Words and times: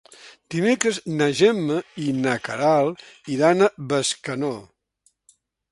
Dimecres 0.53 0.99
na 1.19 1.27
Gemma 1.41 1.77
i 2.05 2.07
na 2.23 2.33
Queralt 2.49 3.05
iran 3.37 3.63
a 3.67 3.73
Bescanó. 3.93 4.55